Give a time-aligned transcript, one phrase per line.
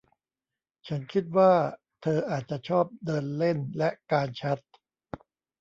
[0.87, 1.53] ฉันคิดว่า
[2.01, 4.59] เธออาจจะชอบเดินเล่นและการแชท